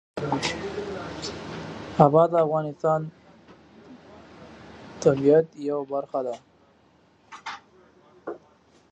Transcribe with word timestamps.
بادام 2.13 2.29
د 2.31 2.33
افغانستان 2.45 3.01
د 3.09 3.11
طبیعت 5.03 5.47
یوه 5.67 5.83
برخه 5.91 6.19
ده. 6.25 6.35